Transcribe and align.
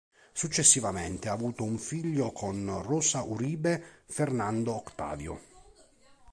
Successivamente 0.33 1.29
ha 1.29 1.33
avuto 1.33 1.63
un 1.63 1.77
figlio 1.77 2.31
con 2.31 2.81
Rosa 2.81 3.21
Uribe, 3.21 4.01
Fernando 4.07 4.73
Octavio. 4.77 5.39